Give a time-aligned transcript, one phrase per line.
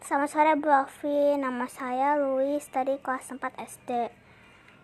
[0.00, 4.08] Selamat sore Bu Alfi, nama saya Louis dari kelas 4 SD.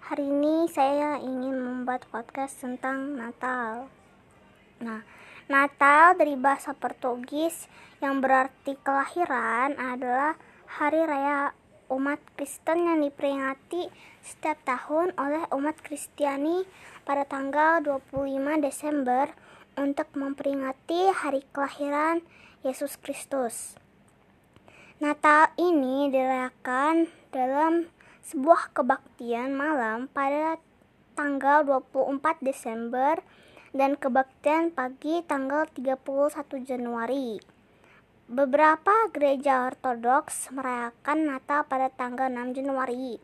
[0.05, 3.89] Hari ini saya ingin membuat podcast tentang Natal.
[4.85, 5.01] Nah,
[5.49, 7.65] Natal dari bahasa Portugis
[8.05, 10.37] yang berarti kelahiran adalah
[10.69, 11.57] hari raya
[11.89, 13.89] umat Kristen yang diperingati
[14.21, 16.69] setiap tahun oleh umat Kristiani
[17.09, 19.33] pada tanggal 25 Desember
[19.81, 22.21] untuk memperingati hari kelahiran
[22.61, 23.81] Yesus Kristus.
[24.97, 27.85] Natal ini dirayakan dalam
[28.25, 30.57] sebuah kebaktian malam pada
[31.13, 33.21] tanggal 24 Desember
[33.77, 36.01] dan kebaktian pagi tanggal 31
[36.65, 37.37] Januari.
[38.25, 43.21] Beberapa gereja ortodoks merayakan Natal pada tanggal 6 Januari.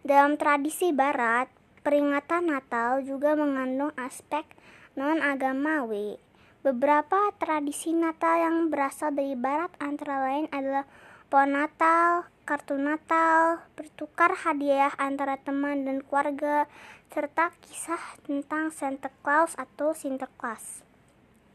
[0.00, 1.52] Dalam tradisi barat,
[1.84, 4.48] peringatan Natal juga mengandung aspek
[4.96, 6.29] non-agamawi
[6.60, 10.84] Beberapa tradisi Natal yang berasal dari barat antara lain adalah
[11.32, 16.68] pohon Natal, kartu Natal, bertukar hadiah antara teman dan keluarga,
[17.08, 20.84] serta kisah tentang Santa Claus atau Sinterklas.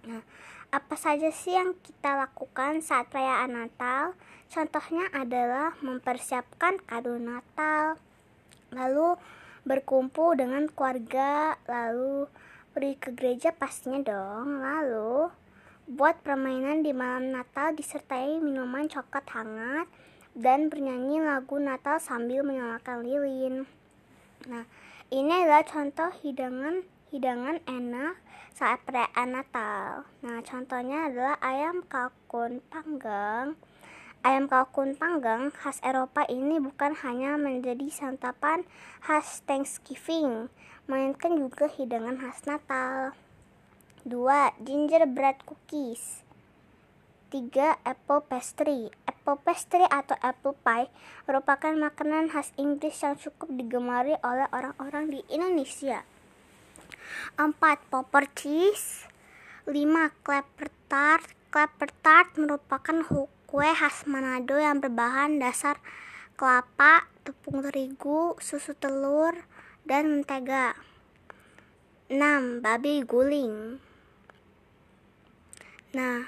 [0.10, 0.26] Nah,
[0.74, 4.18] apa saja sih yang kita lakukan saat perayaan Natal?
[4.50, 8.02] Contohnya adalah mempersiapkan kado Natal,
[8.74, 9.22] lalu
[9.70, 12.26] berkumpul dengan keluarga, lalu
[12.76, 14.60] pergi ke gereja pastinya dong.
[14.60, 15.32] Lalu,
[15.88, 19.88] buat permainan di malam Natal disertai minuman coklat hangat
[20.36, 23.64] dan bernyanyi lagu Natal sambil menyalakan lilin.
[24.52, 24.68] Nah,
[25.08, 26.84] ini adalah contoh hidangan
[27.16, 28.20] hidangan enak
[28.52, 30.04] saat perayaan Natal.
[30.20, 33.56] Nah, contohnya adalah ayam kalkun panggang.
[34.26, 38.68] Ayam kalkun panggang khas Eropa ini bukan hanya menjadi santapan
[39.06, 40.50] khas Thanksgiving,
[40.86, 43.18] melainkan juga hidangan khas Natal.
[44.06, 44.14] 2.
[44.62, 46.22] Gingerbread cookies
[47.34, 47.82] 3.
[47.82, 50.94] Apple pastry Apple pastry atau apple pie
[51.26, 56.06] merupakan makanan khas Inggris yang cukup digemari oleh orang-orang di Indonesia.
[57.42, 57.58] 4.
[57.90, 59.10] Popper cheese
[59.66, 59.74] 5.
[60.22, 63.02] Clapper tart Clapper tart merupakan
[63.50, 65.82] kue khas Manado yang berbahan dasar
[66.36, 69.34] kelapa, tepung terigu, susu telur,
[69.86, 70.74] dan mentega.
[72.06, 72.62] 6.
[72.62, 73.82] Babi guling
[75.94, 76.26] Nah,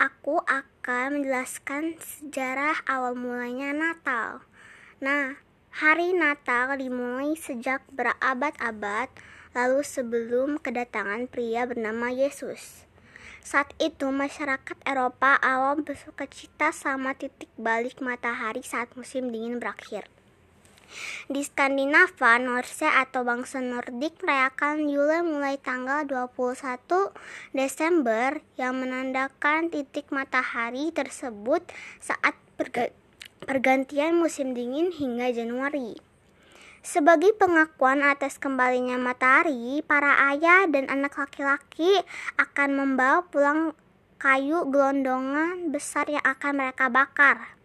[0.00, 4.44] aku akan menjelaskan sejarah awal mulanya Natal.
[5.00, 5.40] Nah,
[5.72, 9.08] hari Natal dimulai sejak berabad-abad
[9.54, 12.84] lalu sebelum kedatangan pria bernama Yesus.
[13.44, 20.08] Saat itu masyarakat Eropa awam bersuka cita sama titik balik matahari saat musim dingin berakhir.
[21.26, 27.14] Di Skandinava, Norse atau bangsa Nordik merayakan Yule mulai tanggal 21
[27.54, 31.64] Desember yang menandakan titik matahari tersebut
[32.02, 32.36] saat
[33.44, 35.98] pergantian musim dingin hingga Januari.
[36.84, 42.04] Sebagai pengakuan atas kembalinya matahari, para ayah dan anak laki-laki
[42.36, 43.72] akan membawa pulang
[44.20, 47.56] kayu gelondongan besar yang akan mereka bakar.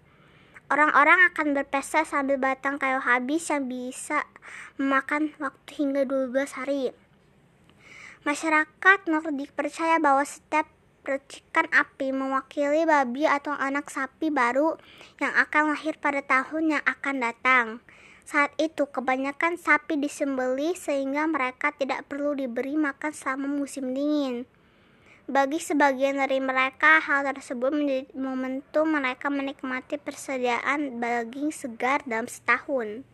[0.69, 4.29] Orang-orang akan berpesta sambil batang kayu habis yang bisa
[4.77, 6.93] memakan waktu hingga 12 hari.
[8.21, 10.69] Masyarakat Nordik percaya bahwa setiap
[11.01, 14.77] percikan api mewakili babi atau anak sapi baru
[15.17, 17.65] yang akan lahir pada tahun yang akan datang.
[18.29, 24.45] Saat itu kebanyakan sapi disembeli sehingga mereka tidak perlu diberi makan selama musim dingin.
[25.29, 33.05] Bagi sebagian dari mereka, hal tersebut menjadi momentum mereka menikmati persediaan daging segar dalam setahun.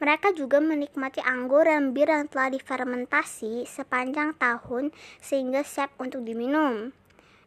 [0.00, 6.96] Mereka juga menikmati anggur dan bir yang telah difermentasi sepanjang tahun sehingga siap untuk diminum.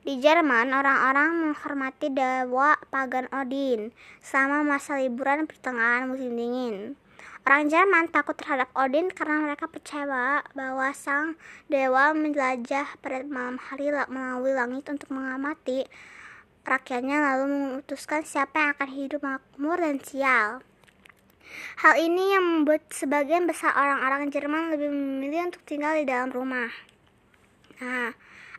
[0.06, 3.90] Di Jerman, orang-orang menghormati dewa pagan Odin
[4.22, 6.94] selama masa liburan pertengahan musim dingin.
[7.48, 11.40] Orang Jerman takut terhadap Odin karena mereka percaya bahwa sang
[11.72, 15.88] dewa menjelajah pada malam hari melalui langit untuk mengamati
[16.68, 20.62] rakyatnya lalu memutuskan siapa yang akan hidup makmur dan sial.
[21.82, 26.70] Hal ini yang membuat sebagian besar orang-orang Jerman lebih memilih untuk tinggal di dalam rumah.
[27.82, 28.14] Nah,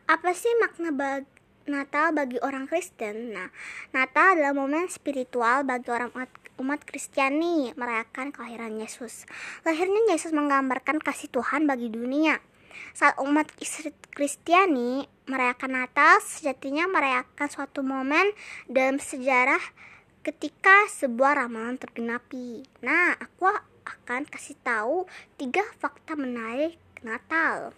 [0.09, 1.23] apa sih makna bag
[1.71, 3.31] Natal bagi orang Kristen?
[3.31, 3.47] Nah,
[3.95, 6.11] Natal adalah momen spiritual bagi orang
[6.59, 9.29] umat Kristiani merayakan kelahiran Yesus.
[9.63, 12.41] Lahirnya Yesus menggambarkan kasih Tuhan bagi dunia.
[12.95, 13.47] Saat umat
[14.11, 18.31] Kristiani merayakan Natal, sejatinya merayakan suatu momen
[18.67, 19.61] dalam sejarah
[20.21, 22.63] ketika sebuah ramalan tergenapi.
[22.85, 23.49] Nah, aku
[23.85, 27.73] akan kasih tahu tiga fakta menarik Natal.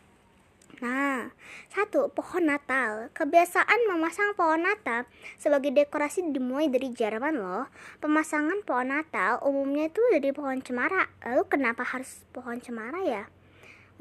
[2.11, 3.07] Pohon Natal.
[3.15, 5.07] Kebiasaan memasang pohon Natal
[5.39, 7.71] sebagai dekorasi dimulai dari Jerman loh.
[8.03, 11.07] Pemasangan pohon Natal umumnya itu dari pohon cemara.
[11.23, 13.23] Lalu kenapa harus pohon cemara ya?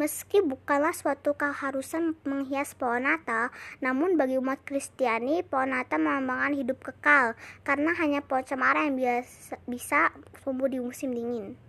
[0.00, 3.52] Meski bukanlah suatu keharusan menghias pohon Natal,
[3.84, 9.60] namun bagi umat Kristiani, pohon Natal melambangkan hidup kekal, karena hanya pohon cemara yang biasa,
[9.68, 10.08] bisa
[10.40, 11.60] tumbuh di musim dingin.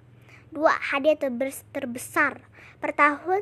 [0.54, 2.38] Dua, hadiah terbesar
[2.78, 3.42] Per tahun,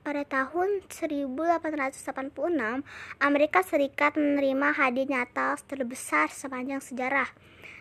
[0.00, 2.80] pada tahun 1886,
[3.20, 7.28] Amerika Serikat menerima hadiah Natal terbesar sepanjang sejarah.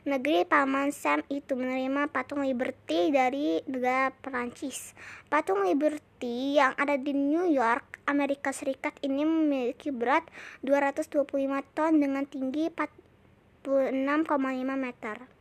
[0.04, 4.92] Negeri Paman Sam itu menerima patung Liberty dari negara Perancis.
[5.32, 10.28] Patung Liberty yang ada di New York, Amerika Serikat ini memiliki berat
[10.68, 11.32] 225
[11.72, 13.72] ton dengan tinggi 46,5
[14.76, 15.32] meter.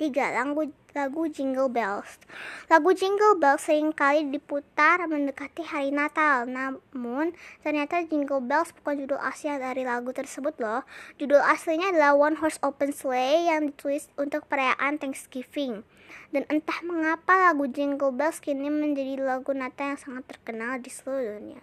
[0.00, 0.32] 3.
[0.32, 0.64] Lagu,
[0.96, 2.18] lagu Jingle Bells.
[2.66, 6.46] Lagu Jingle Bells sering kali diputar mendekati hari Natal.
[6.46, 10.82] Namun ternyata Jingle Bells bukan judul asli dari lagu tersebut loh.
[11.18, 15.86] Judul aslinya adalah One Horse Open Sleigh yang ditulis untuk perayaan Thanksgiving.
[16.30, 21.42] Dan entah mengapa lagu Jingle Bells kini menjadi lagu Natal yang sangat terkenal di seluruh
[21.42, 21.62] dunia.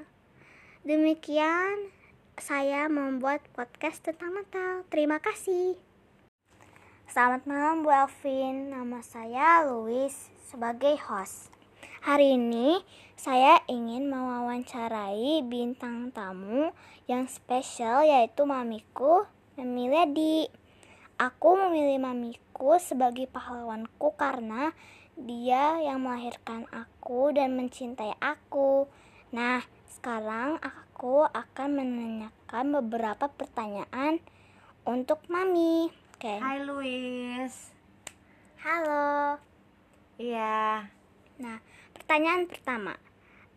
[0.87, 1.91] Demikian
[2.37, 4.85] saya membuat podcast tentang Natal.
[4.87, 5.86] Terima kasih.
[7.07, 10.11] Selamat malam Bu Elvin, nama saya Louis
[10.43, 11.47] sebagai host.
[12.03, 12.83] Hari ini
[13.15, 16.75] saya ingin mewawancarai bintang tamu
[17.07, 19.23] yang spesial yaitu mamiku
[19.55, 20.51] Memilih
[21.15, 24.75] Aku memilih mamiku sebagai pahlawanku karena
[25.15, 28.83] dia yang melahirkan aku dan mencintai aku.
[29.31, 34.19] Nah, sekarang aku akan menanyakan beberapa pertanyaan
[34.83, 36.06] untuk mami.
[36.17, 36.33] Oke.
[36.33, 36.41] Okay.
[36.41, 37.53] Hai Luis.
[38.65, 39.37] Halo.
[40.17, 40.89] Iya.
[41.37, 41.61] Nah,
[41.93, 42.97] pertanyaan pertama.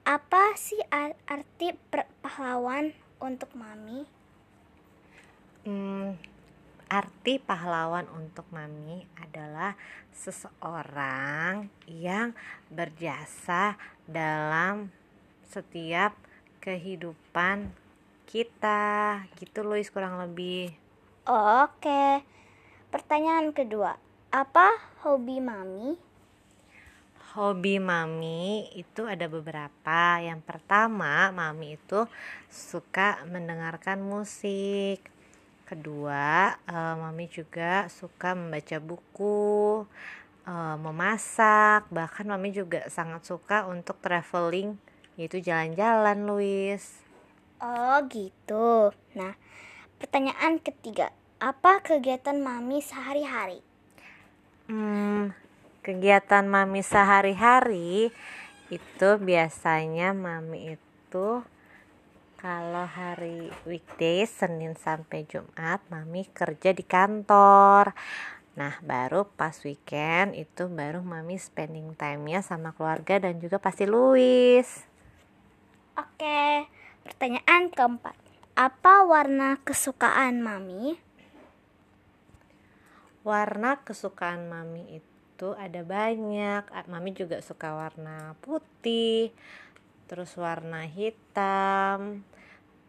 [0.04, 1.72] Apa sih arti
[2.20, 4.04] pahlawan untuk Mami?
[5.64, 6.20] Hmm,
[6.92, 9.72] arti pahlawan untuk Mami adalah
[10.12, 12.36] seseorang yang
[12.68, 14.92] berjasa dalam
[15.48, 16.12] setiap
[16.60, 17.72] kehidupan
[18.28, 19.24] kita.
[19.40, 20.76] Gitu Luis kurang lebih.
[21.24, 21.80] Oke.
[21.80, 22.39] Okay.
[22.90, 23.94] Pertanyaan kedua,
[24.34, 24.66] apa
[25.06, 25.94] hobi mami?
[27.38, 30.19] Hobi mami itu ada beberapa.
[30.19, 32.10] Yang pertama, mami itu
[32.50, 35.06] suka mendengarkan musik.
[35.62, 39.86] Kedua, uh, mami juga suka membaca buku,
[40.50, 44.75] uh, memasak, bahkan mami juga sangat suka untuk traveling,
[45.14, 47.06] yaitu jalan-jalan, Luis.
[47.62, 48.90] Oh, gitu.
[49.14, 49.38] Nah,
[50.02, 53.64] pertanyaan ketiga, apa kegiatan mami sehari-hari?
[54.69, 55.32] Hmm,
[55.81, 58.12] kegiatan mami sehari-hari
[58.69, 61.42] itu biasanya mami itu
[62.37, 67.96] kalau hari weekday Senin sampai Jumat mami kerja di kantor.
[68.60, 74.84] Nah, baru pas weekend itu baru mami spending time-nya sama keluarga dan juga pasti Luis.
[75.96, 76.69] Oke,
[77.00, 78.12] pertanyaan keempat.
[78.60, 81.00] Apa warna kesukaan mami?
[83.22, 86.69] Warna kesukaan mami itu ada banyak.
[86.88, 89.32] Mami juga suka warna putih
[90.11, 92.26] terus warna hitam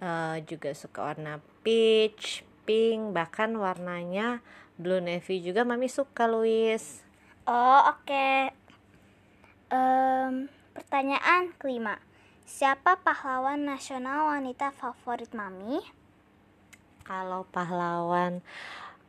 [0.01, 4.41] uh, juga suka warna peach pink bahkan warnanya
[4.81, 7.05] blue navy juga mami suka Luis
[7.45, 8.09] oh oke.
[8.09, 8.49] Okay.
[9.69, 12.01] um, pertanyaan kelima.
[12.41, 15.79] Siapa pahlawan nasional wanita favorit mami?
[17.05, 18.41] Kalau pahlawan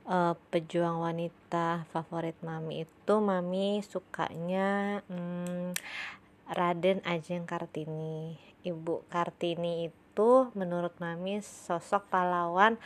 [0.07, 5.75] uh, pejuang wanita favorit mami itu mami sukanya hmm,
[6.53, 12.79] Raden Ajeng Kartini Ibu Kartini itu menurut mami sosok pahlawan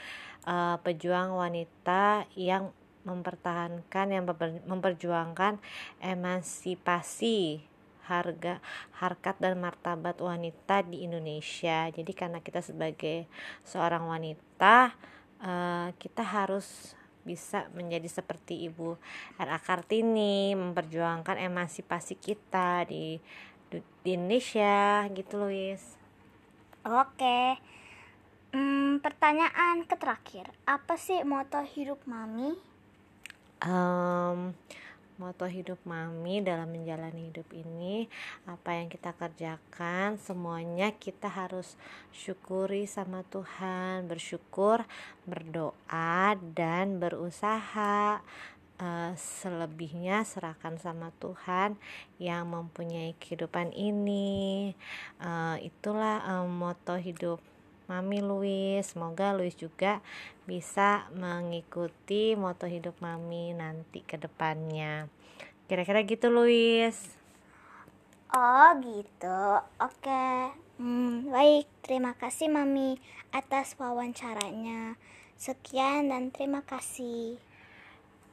[0.46, 2.72] uh, pejuang wanita yang
[3.06, 4.24] mempertahankan yang
[4.66, 5.62] memperjuangkan
[6.02, 7.62] emansipasi
[8.06, 8.62] harga
[9.02, 11.90] harkat dan martabat wanita di Indonesia.
[11.90, 13.26] Jadi karena kita sebagai
[13.66, 14.94] seorang wanita
[15.42, 16.94] uh, kita harus
[17.26, 18.94] bisa menjadi seperti Ibu
[19.42, 19.58] R.A.
[19.58, 23.18] Kartini memperjuangkan emansipasi kita di
[24.06, 25.82] di Indonesia gitu Luis.
[26.86, 27.58] Oke.
[28.54, 32.54] Hmm, pertanyaan ke terakhir, apa sih moto hidup Mami?
[33.60, 34.54] Um,
[35.16, 38.08] moto hidup mami dalam menjalani hidup ini
[38.44, 41.80] apa yang kita kerjakan semuanya kita harus
[42.12, 44.84] syukuri sama Tuhan bersyukur
[45.24, 48.20] berdoa dan berusaha
[48.80, 51.76] uh, selebihnya serahkan sama Tuhan
[52.20, 54.72] yang mempunyai kehidupan ini.
[55.20, 57.40] Uh, itulah um, moto hidup
[57.86, 58.82] Mami Louis.
[58.82, 60.02] Semoga Louis juga
[60.46, 65.10] bisa mengikuti moto hidup Mami nanti ke depannya.
[65.66, 66.94] Kira-kira gitu Louis.
[68.30, 69.40] Oh gitu.
[69.82, 70.54] Oke.
[70.76, 71.66] Hmm, baik.
[71.80, 72.98] Terima kasih Mami
[73.32, 74.98] atas wawancaranya.
[75.38, 77.40] Sekian dan terima kasih.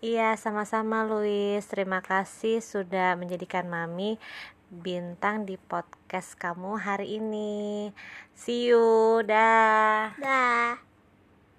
[0.03, 1.63] Iya, sama-sama Louis.
[1.63, 4.19] Terima kasih sudah menjadikan Mami
[4.73, 7.93] bintang di podcast kamu hari ini.
[8.33, 9.21] See you.
[9.21, 10.17] Dah.
[10.17, 10.92] Dah.